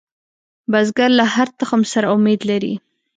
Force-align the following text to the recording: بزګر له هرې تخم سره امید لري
بزګر 0.71 1.09
له 1.19 1.25
هرې 1.33 1.53
تخم 1.59 1.81
سره 1.91 2.07
امید 2.15 2.41
لري 2.49 2.73